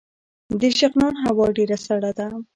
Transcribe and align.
د 0.59 0.61
شغنان 0.79 1.13
هوا 1.25 1.45
ډیره 1.57 1.77
سړه 1.85 2.11
ده 2.19 2.27